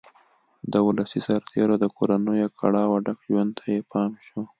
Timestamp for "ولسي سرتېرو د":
0.87-1.85